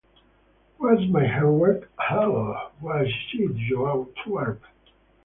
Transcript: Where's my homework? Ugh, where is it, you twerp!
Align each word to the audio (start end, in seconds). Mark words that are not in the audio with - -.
Where's 0.79 1.07
my 1.11 1.27
homework? 1.27 1.91
Ugh, 2.09 2.71
where 2.79 3.05
is 3.05 3.13
it, 3.33 3.55
you 3.55 4.11
twerp! 4.25 4.57